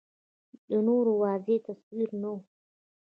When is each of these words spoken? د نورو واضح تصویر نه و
د 0.69 0.71
نورو 0.87 1.11
واضح 1.21 1.57
تصویر 1.67 2.09
نه 2.21 2.29
و 2.33 2.37